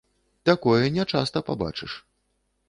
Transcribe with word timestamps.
Такое 0.49 0.87
не 0.95 1.05
часта 1.13 1.37
пабачыш. 1.51 1.91